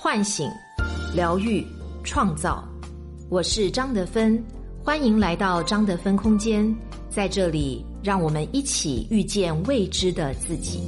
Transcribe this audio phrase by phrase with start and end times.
[0.00, 0.48] 唤醒、
[1.12, 1.66] 疗愈、
[2.04, 2.62] 创造。
[3.28, 4.40] 我是张德芬，
[4.80, 6.72] 欢迎来到张德芬空间。
[7.10, 10.82] 在这里，让我们一起遇见未知的自己。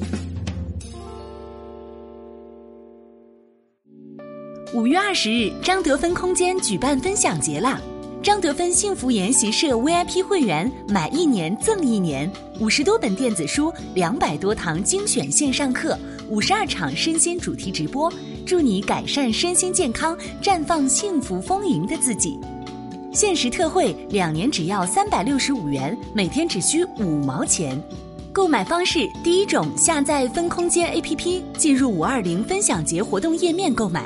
[4.72, 7.80] 五月二十日，张德芬空间举办分享节啦！
[8.22, 12.30] 张德芬幸福研习社 VIP 会员买一年赠一年，
[12.60, 15.98] 五十多本电子书，两百多堂精选线上课，
[16.28, 18.12] 五十二场身心主题直播，
[18.50, 22.36] 助你改善身心健康，绽放幸福丰盈的自己。
[23.12, 27.80] 限时特惠，两年只要三百六十五元，每天只需五毛钱。
[28.32, 34.02] 购买方式：第一种，下载分空间 APP，进入五二零分享节活动页面购买；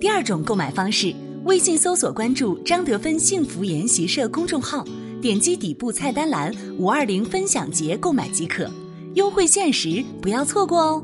[0.00, 1.12] 第二种购买方式。
[1.42, 4.84] 微信搜索关注张德芬幸福研习社公众号，
[5.20, 8.70] 点击底部菜单栏“五二零分享节”购买即可，
[9.14, 11.02] 优惠限时，不要错过哦！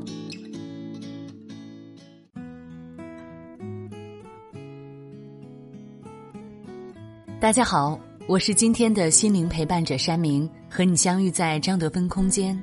[7.39, 12.59] 大家好，我是今天的心灵陪伴者山明，和你相遇在张德芬空间。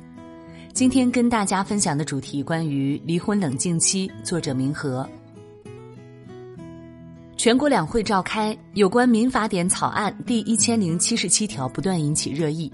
[0.73, 5.09] 今天跟大家分享的主题关于离婚冷静期，作者明和。
[7.37, 12.71] 全国两会召开，有关民法典草案第一千零七十七条不断引起热议。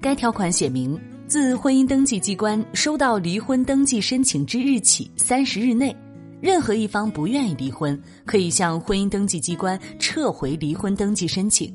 [0.00, 5.94] 该条款写明，自婚姻登记机关收到离婚登记申请之日起三十日内，
[6.40, 11.74] 任何一方不愿意离婚，可以向婚姻登记机关撤回离婚登记申请。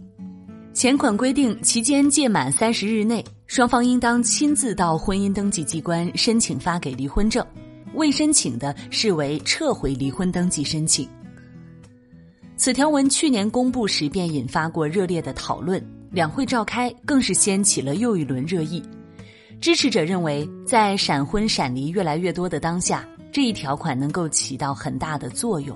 [0.74, 7.46] 前款规定，期间届满三十日内，双方应当亲自到婚姻登记机关申请发给离婚证，
[7.96, 11.10] 未申请的视为撤回离婚登记申请。
[12.56, 18.84] 此条文去年公布时便引发过热烈的讨论，两会召开更是掀起了又一轮热议。
[19.60, 23.06] 支持者认为，在闪婚闪离越来越多的当下，
[23.40, 25.74] 这一条款能够起到很大的作用。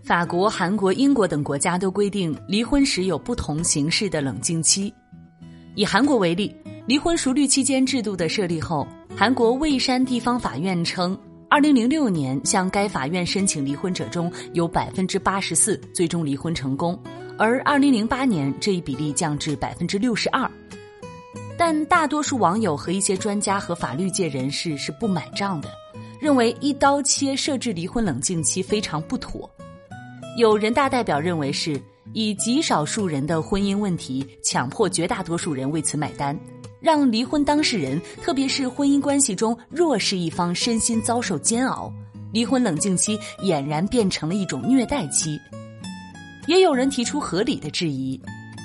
[0.00, 4.94] 法国、韩国、英国等国家都规定离婚时有不同形式的冷静期。
[5.74, 6.54] 以韩国为例，
[6.86, 8.86] 离婚熟虑期间制度的设立后，
[9.16, 11.18] 韩国蔚山地方法院称。
[11.50, 16.96] 二零零六年向该法院申请离婚者中有百分之八十四最终离婚成功，
[17.36, 20.48] 而二零零八年这一比例降至百分之六十二。
[21.58, 25.68] 但大多数网友和一些专家和法律界人士是不买账的，
[26.20, 29.48] 认为一刀切设置离婚冷静期非常不妥。
[30.36, 31.80] 有人大代表认为是
[32.12, 36.38] 以极少数人的婚姻问题强迫绝大多数人为此买单。
[36.80, 41.92] 让离婚当事人，特别是婚姻关系中弱势一方身心遭受煎熬，
[42.32, 45.40] 离婚冷静期俨然变成了一种虐待期。
[46.46, 48.20] 也有人提出合理的质疑：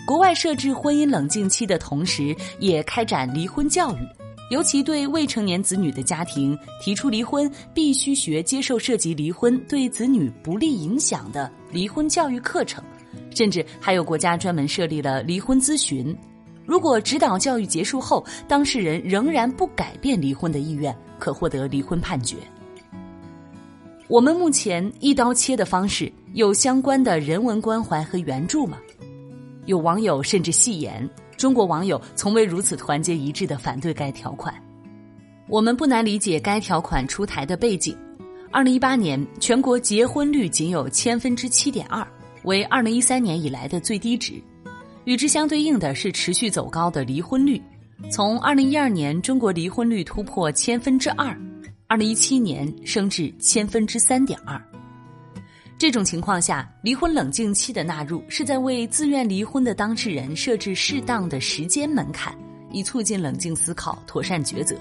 [0.05, 4.07] 国外设置婚姻冷静期的同时，也开展离婚教育，
[4.53, 12.83] 尤其对未成年子女的家庭提出离婚必须学接受涉及离婚对子女不利影响的离婚教育课程，
[13.31, 16.15] 甚至还有国家专门设立了离婚咨询。
[16.67, 22.37] 如果指导教育结束后，当事人仍然不改变离婚的意愿，可获得离婚判决。
[24.07, 28.77] 我们目前一刀切的方式有相关的人文关怀和援助吗？
[29.65, 31.09] 有网友甚至戏言，
[31.43, 34.55] 中国网友从未如此团结一致的反对该条款。
[35.49, 37.93] 我们不难理解该条款出台的背景：
[38.49, 42.07] 二零一八年全国结婚率仅有千分之七点二，
[42.43, 44.41] 为二零一三年以来的最低值。
[45.03, 47.61] 与之相对应的是持续走高的离婚率，
[48.09, 51.37] 从二零一二年中国离婚率突破千分之二，
[51.87, 54.57] 二零一七年升至千分之三点二。
[55.83, 62.33] 这种情况下，离婚冷静期的纳入是在为自愿离婚的当事人设置适当的时间门槛，
[62.71, 64.77] 以促进冷静思考、妥善抉择。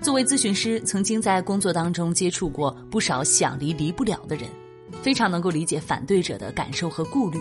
[0.00, 4.48] 作为咨询师，曾经在工作当中接触过不少想离离不了的人，
[5.02, 7.38] 非常能够理解反对者的感受和顾虑。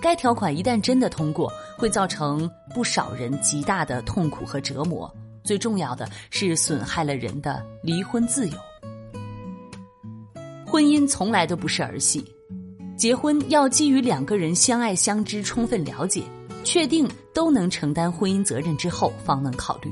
[0.00, 5.12] 该条款一旦真的通过，会造成不少人极大的痛苦和折磨。
[5.42, 8.56] 最重要的是，损害了人的离婚自由。
[10.76, 12.22] 婚姻从来都不是儿戏，
[12.98, 16.22] 结婚要基于两个人相爱相知、充分了解、
[16.64, 19.90] 确定都能承担婚姻责任之后，方能考虑。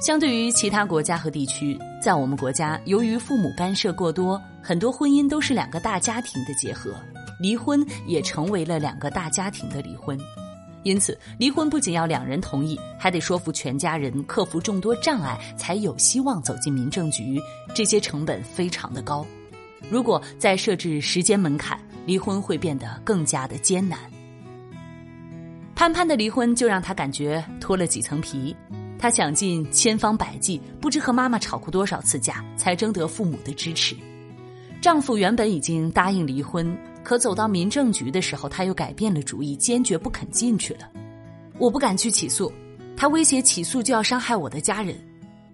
[0.00, 6.94] 相对于其他国家和地区，在我们国家，由于父母干涉过多，很多婚姻都是两个大家庭的结合。
[7.38, 10.18] 离婚也成为了两个大家庭的离婚，
[10.84, 17.38] 因此离婚不仅要两人同意，还得说服全家人，克服众多障碍，才有希望走进民政局。
[17.74, 19.26] 这些成本非常的高。
[19.90, 23.98] 如果再设置时间门槛，离婚会变得更加的艰难。
[25.74, 28.54] 潘潘的离婚就让他感觉脱了几层皮，
[28.98, 33.96] 他想尽千方百计，不知和妈妈吵过多少次架，才征得父母的支持。
[34.80, 40.90] 丈夫原本已经答应离婚，可走到民政局的时候，他又改变了主意，坚决不肯进去了。
[41.58, 42.52] 我不敢去起诉，
[42.96, 44.96] 他威胁起诉就要伤害我的家人。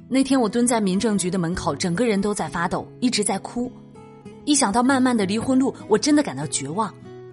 [0.08, 3.70] 那天我蹲在民政局的门口，整个人都在发抖，一直在哭。
[4.48, 6.90] 一想到漫漫的离婚路，我真的感到绝望。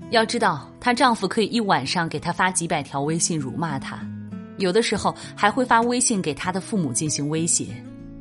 [0.09, 4.06] 要知道，她丈夫可以一晚上给她发几百条微信辱骂她，
[4.57, 7.67] 有的时候还会发微信给她的父母进行威胁。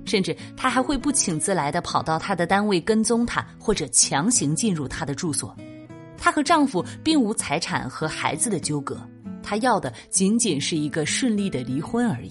[0.04, 5.56] 甚至他还会不请自来的跑到她的单位跟踪她，或者强行进入她的住所。
[6.16, 8.96] 她和丈夫并无财产和孩子的纠葛，
[9.42, 12.30] 她要的仅仅是一个顺利的离婚而已。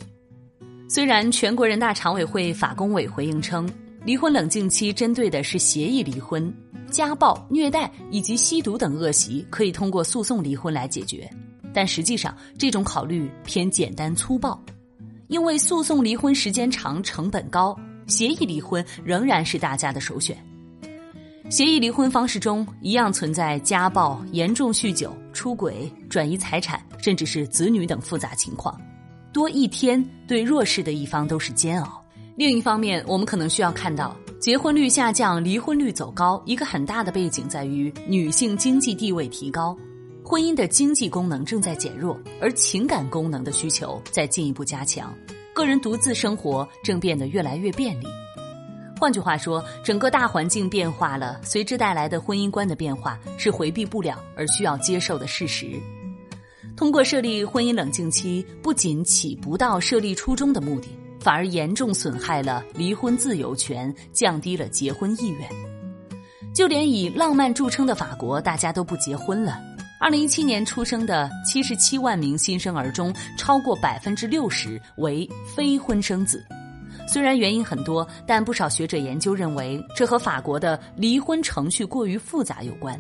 [0.87, 3.69] 虽然全国人大常委会法工委回应称，
[4.05, 6.53] 离婚冷静期针对的是协议离婚，
[6.91, 11.29] 家暴、虐待以及吸毒等恶习可以通过诉讼离婚来解决，
[11.73, 14.61] 但实际上这种考虑偏简单粗暴。
[15.29, 20.37] 因为诉讼离婚时间长、成本高，协议离婚仍然是大家的首选。
[21.49, 28.79] 协议离婚方式中一样存在家暴、严重酗酒、出轨、转移财产，甚至是子女等复杂情况，
[29.31, 32.02] 多一天对弱势的一方都是煎熬。
[32.35, 39.77] 另一方面，我们可能需要看到，结婚率下降、离婚率走高，一个很大的背景在于女性经济地位提高，
[40.23, 45.13] 婚姻的经济功能正在减弱，而情感功能的需求在进一步加强。
[45.53, 48.07] 个人独自生活正变得越来越便利。
[48.99, 55.79] 换句话说，整个大环境变化了，随之带来的婚姻观的变化是回避不了而需要接受的事实。
[56.75, 60.87] 通过设立婚姻冷静期，不仅起不到设立初衷的目的，
[61.23, 65.49] 反而严重损害了离婚自由权，降低了结婚意愿。
[66.53, 69.57] 就连以浪漫著称的法国，大家都不结婚了。
[70.01, 76.45] 二零一七年出生的七十七万名新生儿中，超过百分之六十为非婚生子。
[77.07, 82.99] 虽然原因很多，但不少学者研究认为，这和法国的离婚程序过于复杂有关。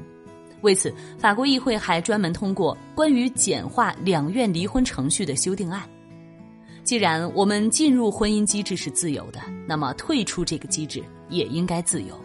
[0.61, 5.83] 为此，法国议会还专门通过关于简化两院离婚程序的修订案。
[6.83, 12.19] 既然我们进入婚姻机制是自由的，那么退出这个机制也应该自由。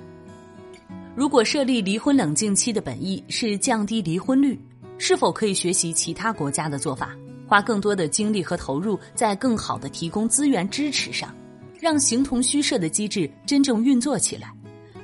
[1.14, 4.58] 如果设立离婚冷静期的本意是降低离婚率，
[4.98, 7.16] 是否可以学习其他国家的做法，
[7.46, 11.32] 花更多的精力和投入在更好的提供资源支持上，
[11.80, 14.52] 让形同虚设的机制真正运作起来，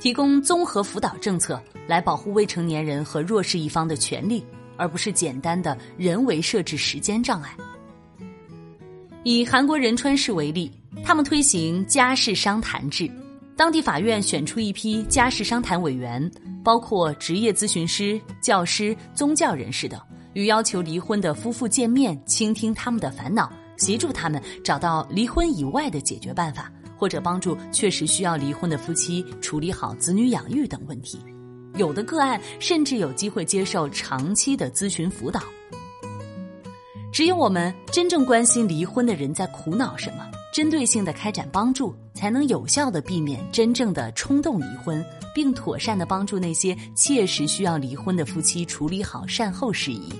[0.00, 4.44] 提供综合辅导政策来保护未成年人和弱势一方的权利，
[4.76, 7.56] 而不是简单的人为设置时间障碍。
[9.24, 10.70] 以韩国仁川市为例，
[11.02, 13.10] 他们推行家事商谈制。
[13.56, 16.30] 当地法院选出一批家事商谈委员，
[16.62, 19.98] 包括职业咨询师、教师、宗教人士等，
[20.34, 31.18] 与要求离婚的夫妇见面，倾听他们的烦恼，协助他们找到离婚以外的解决办法，或者帮助确实需要离婚的夫妻处理好子女养育等问题。
[31.78, 35.40] 有的个案甚至有机会接受长期的咨询辅导。
[37.14, 40.28] 只有我们真正关心离婚的人在苦恼什么。
[40.52, 50.12] 针对性的开展帮助，才能有效的避免真正的冲动离婚，并妥善的帮助那些切实需要离婚的夫妻处理好善后事宜。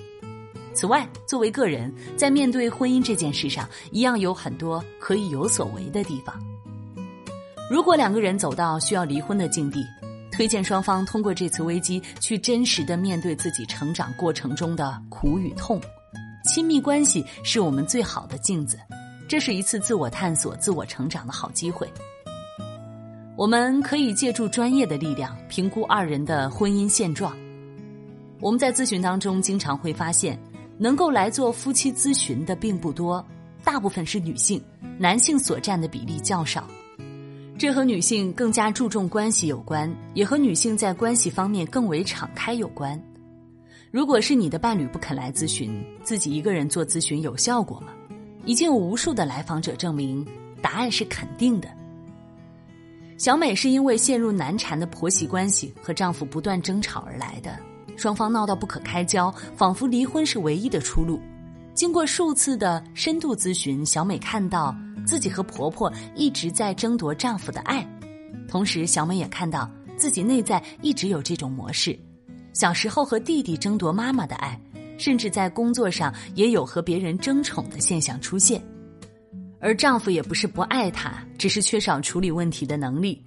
[0.73, 6.33] 此外，作为个人，在面对婚姻这件事上，一样有很多可以有所为的地方。
[7.69, 9.85] 如果两个人走到需要离婚的境地，
[10.31, 15.77] 推荐双方通过这次危机去真实的面对自己成长过程中的苦与痛。
[16.45, 18.77] 亲密关系是我们最好的镜子。
[19.27, 21.91] 这是一次自我探索、自我成长的好机会。
[23.35, 27.35] 我们可以借助专业的力量评估二人的婚姻现状。
[28.39, 30.39] 我们在咨询当中经常会发现，
[30.77, 33.25] 能够来做夫妻咨询的并不多，
[33.63, 34.63] 大部分是女性，
[34.97, 36.65] 男性所占的比例较少。
[37.57, 43.01] 这和女性更加注重关系有关，也和女性在关系方面更为敞开有关。
[43.95, 47.93] 如果是你的伴侣不肯来咨询，自己一个人做咨询有效果吗？
[48.43, 50.27] 已经有无数的来访者证明，
[50.61, 51.69] 答案是肯定的。
[53.17, 57.57] 小美是因为陷入难缠的婆媳关系和丈夫不断争吵而来的，
[57.95, 61.17] 双方闹到不可开交，仿佛离婚是唯一的出路。
[61.73, 64.75] 经过数次的深度咨询，小美看到
[65.07, 67.87] 自己和婆婆一直在争夺丈夫的爱，
[68.45, 71.97] 同时小美也看到自己内在一直有这种模式：
[72.55, 74.59] 小时候和弟弟争夺妈妈的爱。
[74.97, 78.63] 甚至在工作上也有和别人争宠的现象出现，
[79.59, 83.21] 而丈夫也不是不爱她，只是缺少处理问题的能力。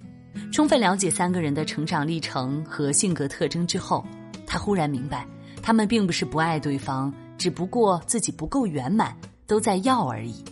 [0.51, 4.03] 充分了解三个人的成长历程和性格特征之后，
[4.47, 5.27] 她忽然明白，
[5.61, 10.43] 他们并不是不爱对方，只不过自己不够圆满，都在要而已。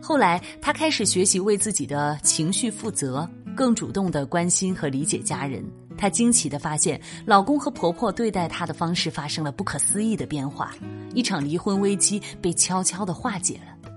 [0.00, 5.62] 后来，她开始学习为自己的情绪负责，更主动的关心和理解家人。
[6.00, 10.74] 她惊奇的发现，老公和婆婆对待她的方式发生了不可思议的变化，
[11.14, 13.90] 一场离婚危机被悄悄的化解了。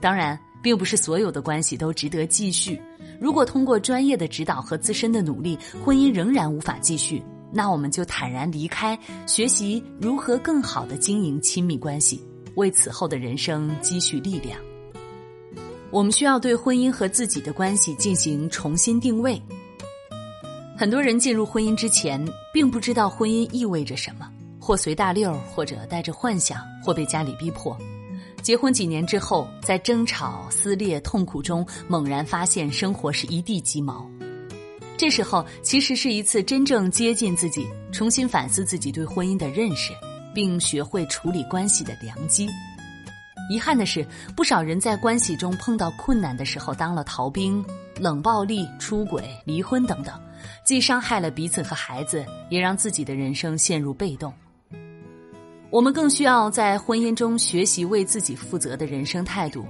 [0.00, 2.82] 当然，并不是所有的关系都值得继续。
[3.20, 12.20] 如果通过专业的指导和自身的努力，婚姻仍然无法继续，那我们就坦然离开，学习如何更好的经营亲密关系，
[12.56, 14.58] 为此后的人生积蓄力量。
[15.92, 19.40] 我们需要对婚姻和自己的关系进行重新定位。
[20.76, 24.28] 很多人进入婚姻之前，并不知道婚姻意味着什么，
[24.60, 27.78] 或随大溜，或者带着幻想，或被家里逼迫。
[28.42, 34.04] 结婚几年之后，在争吵、撕裂、痛苦中，猛然发现生活是一地鸡毛。
[34.96, 39.92] 这时候，其实是一次真正接近自己、重新反思自己对婚姻的认识，
[40.34, 42.48] 并学会处理关系的良机。
[43.48, 44.04] 遗憾的是，
[44.36, 47.64] 不少人在关系中碰到困难的时候当了逃兵，
[47.98, 50.18] 冷暴力、出轨、离婚等等，
[50.64, 54.32] 既伤害了彼此和孩子，也让自己的人生陷入被动。
[55.70, 59.64] 我们更需要在婚姻中学习为自己负责的人生态度，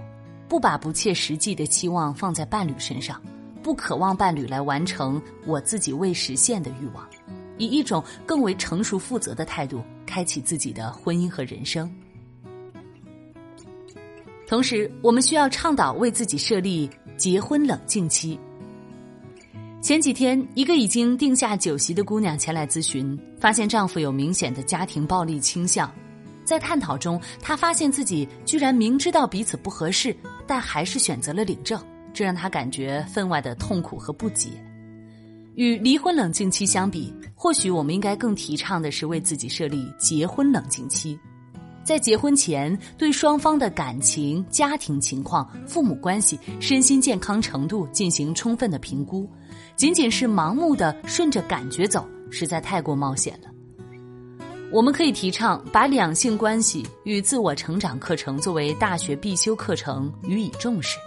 [0.49, 3.21] 不把不切实际的期望放在伴侣身上，
[3.63, 7.09] 不渴望伴侣来完成我自己未实现的欲望，
[7.57, 11.91] 以一种更为成熟负责的态度开启自己的婚姻和人生。
[14.47, 18.39] 同时，我们需要倡导为自己设立结婚冷静期。
[19.81, 25.93] 前几天，一个已经定下酒席的姑娘前来咨询，发现丈夫有明显的家庭暴力倾向。
[26.45, 30.15] 在探讨中，她发现自己居然明知道彼此不合适，
[30.47, 31.83] 但还是选择了领证，
[32.13, 34.51] 这让她感觉分外的痛苦和不解。
[35.55, 41.19] 与离婚冷静期相比，或许我们应该更提倡的是为自己设立结婚冷静期。
[41.85, 49.29] 在结婚前，对双方的感情、家庭情况、父母关系、身心健康程度进行充分的评估。
[49.77, 53.51] 仅仅是盲目的顺着感觉走，实在太过冒险了。
[54.73, 60.99] 我们可以提倡把两性关系与自我成长课程作为大学必修课程予以重视，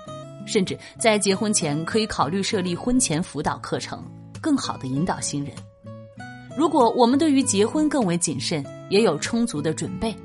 [0.46, 4.01] 甚至在结婚前可以考虑设立婚前辅导课程，
[4.39, 5.53] 更好的引导新人。
[6.55, 10.15] 如果我们对于结婚更为谨慎，也有充足的准备。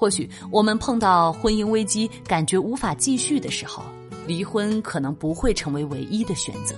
[0.00, 3.82] 或许我们碰到婚姻危机，感觉无法继续的时候，
[4.26, 6.74] 离婚可能不会成为唯一的选择。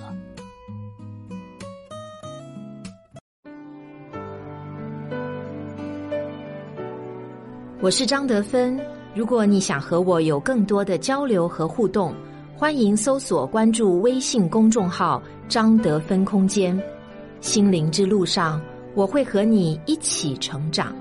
[7.79, 8.77] 我是张德芬。
[9.15, 12.13] 如果你想和我有更多的交流和互动，
[12.57, 16.77] 欢迎搜索关注微信公众号“张德芬空间”。
[17.39, 18.61] 心灵之路上，
[18.95, 20.93] 我会和你一起成长。